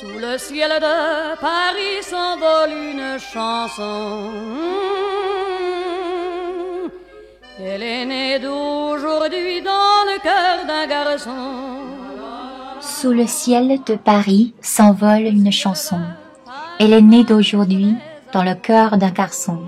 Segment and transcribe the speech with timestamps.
[0.00, 4.30] Sous le ciel de Paris s'envole une chanson.
[7.60, 11.80] Elle est née d'aujourd'hui dans le cœur d'un garçon.
[12.80, 16.00] Sous le ciel de Paris s'envole une chanson.
[16.78, 17.96] Elle est née d'aujourd'hui
[18.32, 19.62] dans le cœur d'un garçon.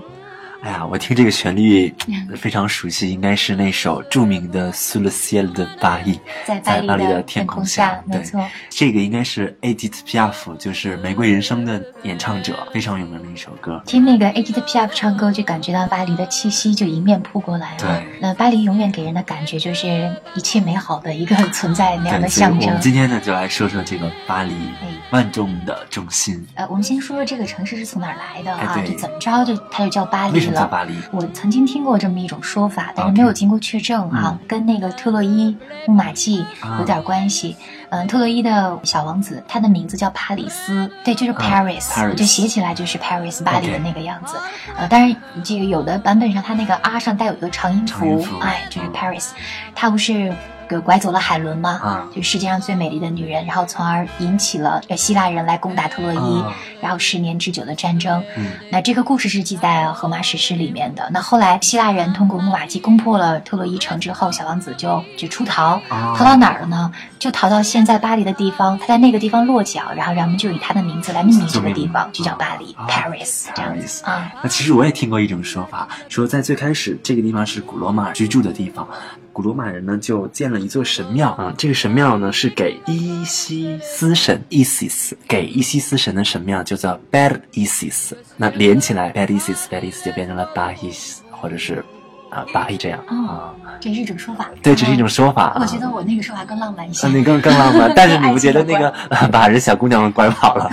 [0.63, 1.91] 哎呀，我听这个旋律
[2.37, 6.15] 非常熟悉，应该是那首著名的《Sous le ciel de Paris》
[6.45, 7.99] 在在巴黎的天空下。
[8.11, 8.21] 对
[8.69, 13.81] 这个应该是 Edith Piaf，就是《玫瑰人生》的演唱者，非常有名的一首歌。
[13.87, 17.79] 听那个 Edith Piaf 唱歌，就感觉到巴黎的气息就迎面扑过来了。
[17.79, 22.81] 对那巴黎永远给人的感觉就是一切美好的一个 存在那样，的象征我们。
[22.81, 26.45] 今天呢，就来说说这个巴黎哎万众的中心。
[26.53, 28.75] 呃，我们先说说这个城市是从哪儿来的啊？
[28.77, 30.53] 哎就怎么着就它就叫巴黎了。
[30.53, 30.93] 为什么叫巴黎？
[31.11, 35.55] 我曾经听过这么一种说法，但是没有经过确证哈、嗯跟那个特洛伊
[35.87, 37.55] 木马计啊有点关系。
[37.89, 44.37] 嗯，特洛伊的小王子，他的名字叫帕里斯，对，就是啊 Paris，、就写起来就是 Paris 巴黎的那个样子。
[44.77, 49.29] 呃，当然这个有的版本上，它那个啊上带有一个长音符哎，就是嗯 Paris，
[49.75, 50.33] 它不是。
[50.71, 51.79] 给拐走了海伦吗？
[51.83, 58.23] 啊就世界上最美丽的女人，然后从而引起了呃希腊人来攻打特洛伊，啊然后十年之久的战争。
[58.37, 61.09] 嗯那这个故事是记在《荷马史诗》里面的。
[61.11, 66.89] 那后来希腊人通过木马计攻破了特洛伊城之后，小王子就就出逃，啊逃到哪儿了呢？
[67.19, 74.31] 就逃到现在巴黎的地方，他在那个地方落脚，然后人们就以他的名字来命名这个地方，就叫巴黎啊 （Paris） 这样子啊。
[74.41, 78.87] 那其实我也听过一种说法，说在最开始这个地方是古罗马居住的地方，
[79.33, 81.29] 古罗马人呢就建了一座神庙。
[81.31, 91.83] 啊、这个神庙呢是给伊西斯神 Isis，给伊西斯神的神庙就叫 Bad Isis，那连起来 Bad Isis，Bad Isis 就变成了 Bad Isis，，或者是
[92.31, 94.49] 啊巴黎这样啊、哦，这是一种说法。
[94.63, 95.55] 对，这是一种说法。
[95.59, 97.11] 我觉得我那个说法更浪漫一些啊，。
[97.13, 98.91] 那更更浪漫， 但是你不觉得那个
[99.31, 100.69] 把人小姑娘们拐跑了？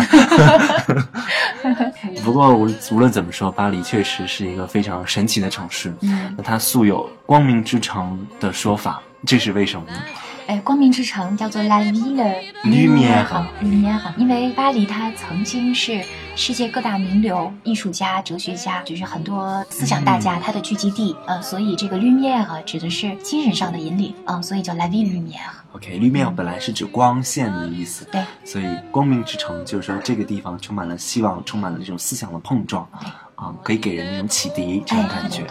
[2.24, 5.92] 不过无无论怎么说，巴黎确实是一个非常神奇的城市。
[6.00, 9.98] 嗯，那它素有“光明之城”的说法，这是为什么呢？
[10.48, 13.26] 哎，光明之城叫做 La Ville Lumière
[13.62, 16.02] Lumière，因为巴黎它曾经是
[16.36, 25.50] 世界各大名流、艺术家、哲学家，就是很多思想大家它的聚集地，呃，所以这个 Lumière 指的是精神上的引领，嗯、所以叫 La Ville Lumière。
[25.72, 32.88] OK，绿面本来是指光线的意思，对，所以光明之城就是说这个地方充满了希望，充满了这种思想的碰撞，
[33.34, 35.42] 啊，可以给人一种启迪这种哎，感觉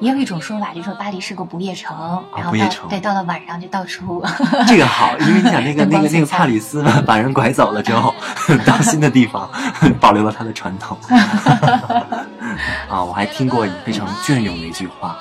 [0.00, 1.96] 也有一种说法，就是说巴黎是个不夜城，
[2.34, 4.24] 然后到不夜城对到了晚上就到处
[4.66, 8.14] 这个好，因为你想那个 那个那个帕里斯 把人拐走了之后，
[8.64, 9.48] 到新的地方
[10.00, 10.96] 保留了他的传统。
[12.88, 15.16] 啊，我还听过非常隽永的一句话，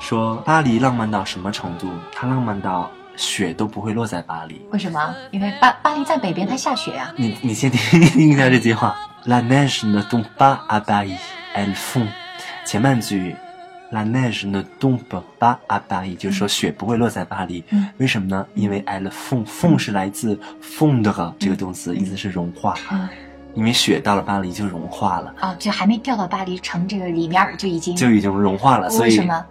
[0.00, 1.90] 说巴黎浪漫到什么程度？
[2.14, 4.64] 它浪漫到雪都不会落在巴黎。
[4.70, 5.14] 为什么？
[5.32, 7.12] 因为巴巴黎在北边，它下雪啊。
[7.16, 11.18] 你你先听听一下这句话：La neige ne tombe pas à Paris,
[11.56, 12.06] elle fond。
[12.64, 13.36] 前半句
[13.90, 17.62] ，La neige ne tombe pas à Paris，就是说雪不会落在巴黎。
[17.70, 18.46] 嗯为什么呢？
[18.54, 22.74] 因为 elle fond，fond 是来自 fondre 这个动词，意思是融化。
[22.90, 23.08] 嗯，
[23.54, 28.88] 因为雪到了巴黎就融化了，啊，就还没掉到巴黎城这个里面儿，就已经就已经融化了。
[28.90, 29.44] 所以为什么？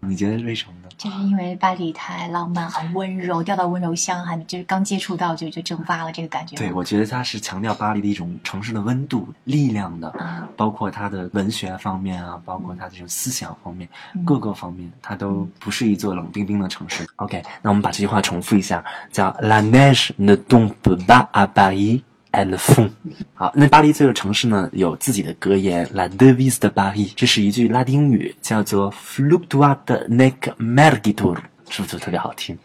[0.00, 0.77] 你觉得是为什么呢？
[0.98, 6.56] 就是因为巴黎太浪漫、很温柔，掉到温柔乡，还就是刚接触到就就蒸发了这个感觉。
[6.56, 17.06] 对，我觉得它是强调巴黎的一种城市的温度、力量的，啊，包括它的文学方面啊，包括它的这种思想方面，嗯各个方面，它都不是一座冷冰冰的城市。
[17.16, 20.74] OK，那我们把这句话重复一下，叫 La neige ne tombe
[21.06, 22.02] pas à Paris。
[22.30, 22.90] Elle fond。
[23.34, 29.78] 好，那巴黎这个城市呢，有自己的格言，La devise de Paris，这是一句拉丁语，叫做 Fluctuat
[30.08, 31.36] nec mergitur，
[31.70, 32.56] 是不是特别好听？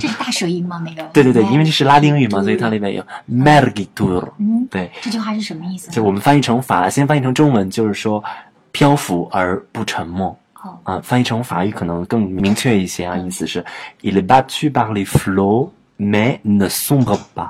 [0.00, 0.82] 这是大舌音吗？
[0.84, 4.28] 那个对对对，因为这是拉丁语嘛，所以它里面有 mergitur。
[4.38, 5.90] 嗯，对，这句话是什么意思？
[5.90, 8.22] 就我们翻译成法，先翻译成中文，就是说
[8.72, 10.36] 漂浮而不沉默。
[10.60, 13.64] 哦啊，翻译成法语可能更明确一些啊，意思是
[14.02, 17.48] il battu par les flots mais ne sombre pas。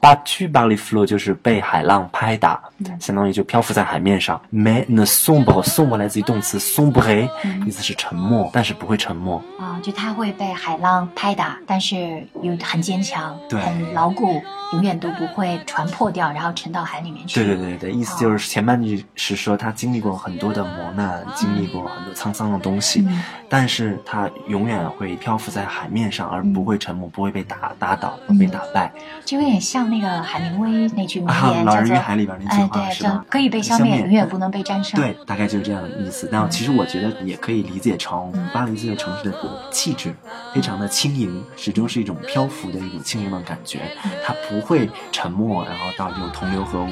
[0.00, 2.60] Battu par les flots 就是被海浪拍打，
[2.98, 4.40] 相当于就漂浮在海面上。
[4.52, 7.28] mais ne sombre，sombre 来自于动词 sombre，
[7.66, 9.42] 意思是沉默，但是不会沉默。
[9.58, 13.60] 啊，就它会被海浪拍打，但是又很坚强，对。
[13.60, 14.40] 很牢固，
[14.72, 17.44] 永远都不会船破掉，然后沉到海里面去。
[17.44, 23.22] 对对对对，意思就是前半句是说他经历过很多的磨难，经历过很多沧桑的东西，嗯。
[23.48, 28.90] 但是他永远会漂浮在海面上，而不会沉没，不会被打打倒，不会被打败。
[29.24, 33.24] 就有点像那个海明威那句名啊，言，《老叫做人与海》里边那句哎，话对，是吧叫？
[33.28, 34.98] 可以被消灭，永远不能被战胜。
[34.98, 36.28] 对，大概就是这样的意思。
[36.30, 39.36] 但其实我觉得也可以理解成嗯巴黎这个城市的
[39.70, 40.14] 气质
[40.54, 46.90] 非常的轻盈，始终是一种漂浮的一种轻盈的感觉，嗯它不会沉默，然后到这种同流合污，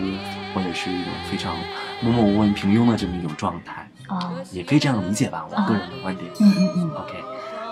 [0.55, 1.55] 或者是一种非常
[2.01, 6.31] 默默无闻、平庸的这么一种状态，啊，也可以这样理解吧，我个人的观点。
[6.41, 7.15] 嗯嗯嗯，OK，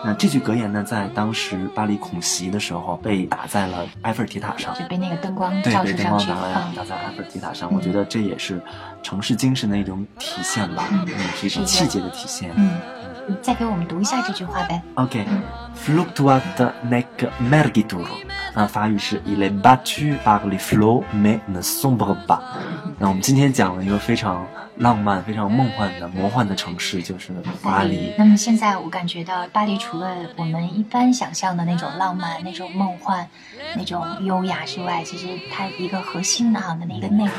[0.04, 4.74] 那这句格言呢，在当时巴黎恐袭的时候被打在了埃菲尔铁塔上。
[4.74, 8.60] 就被那个灯光对，被照射上去，灯光打打在埃菲尔铁塔上，嗯我觉得这也是
[9.02, 12.52] 城市精神的一种体现吧，嗯嗯，是一种气节的体现。
[12.56, 12.78] 嗯，
[13.40, 14.80] 再给我们读一下这句话呗。
[14.94, 15.26] OK。
[15.84, 16.40] Fluctuat
[16.88, 17.04] nec
[17.50, 18.04] mergitur，
[18.56, 22.40] 那法语是 Il est battu par les flots mais ne sombre pas。
[22.98, 24.46] 那我们今天讲了一个非常
[24.78, 28.14] 浪漫、非常梦幻的魔幻的城市，就是巴黎。
[28.16, 33.28] 那么现在我感觉到巴黎除了我们一般想象的那种浪漫、那种梦幻、
[33.76, 37.32] 那种优雅之外，其实它一个核心的哈的那个内核，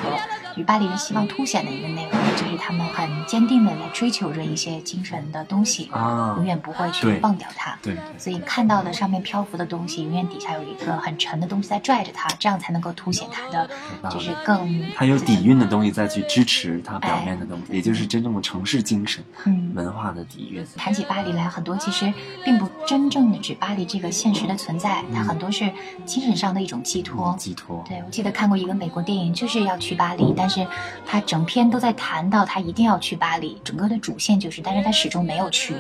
[0.58, 7.78] 就是巴黎人希望凸显的一个内容，就是他们很坚定的来追求着一些精神的东西，啊永远不会去忘掉它。
[7.84, 13.70] 对对所以看到的上面漂浮的东西，永远底下有一个很沉的东西在拽着它，这样才能够凸显它的，
[14.10, 20.66] 就是更它有底蕴的东西再去支持它表面的东西，也就是真正的城市精神、嗯文化的底蕴。
[20.76, 22.12] 谈起巴黎来，很多其实
[22.44, 25.72] 并不真正的指巴黎这个现实的存在，它很多是
[26.04, 27.36] 精神上的一种寄托。
[27.38, 27.84] 寄托。
[27.88, 30.66] 对，我记得看过一个美国电影，就是要去巴黎，但是
[31.06, 35.76] 他整篇都在谈到他一定要去巴黎，整个的主线就是，但是他始终没有去，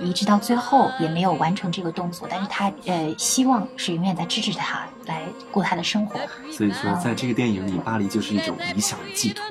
[0.00, 6.18] 一直到最后也没有完成这个动作，但是他呃希望是永远在支持他来过他的生活，
[6.50, 9.44] 所以说，在这个电影里，巴黎就是一种理想的寄托。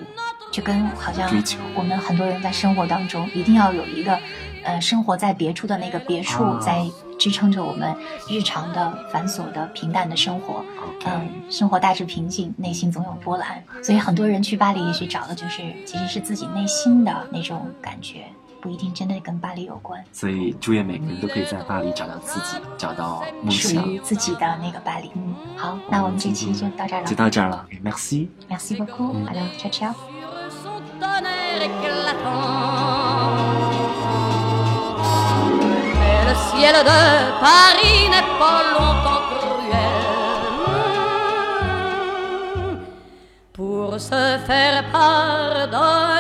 [0.52, 1.28] 就跟好像
[1.74, 4.20] 我们很多人在生活当中一定要有一个，
[4.64, 6.86] 呃，生活在别处的那个别处啊在
[7.24, 7.96] 支撑着我们
[8.28, 10.62] 日常的繁琐的平淡的生活。
[11.06, 13.64] 嗯，生活大致平静，内心总有波澜。
[13.82, 18.26] 所以很多人去巴黎，也许找的就是其实是自己内心的那种感觉，
[18.60, 23.88] 不一定真的跟巴黎有关，所以祝愿每个人都可以在巴黎找到自己，找到梦属想。
[23.88, 25.10] 于自己的那个巴黎。
[25.16, 27.16] 嗯，好，那我们这期就到这儿了就。
[27.16, 28.28] 到这儿了，Merci。
[28.50, 29.94] Merci beaucoup，好的，ciao ciao。
[36.56, 37.02] Ciel de
[37.46, 39.94] Paris n'est pas longtemps cruel.
[43.54, 46.13] Pour se faire pardonner,